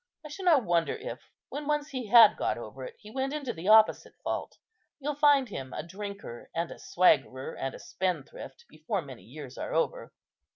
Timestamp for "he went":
2.97-3.33